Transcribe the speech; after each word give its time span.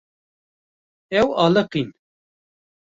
Ew 1.19 1.27
aliqîn. 1.43 1.89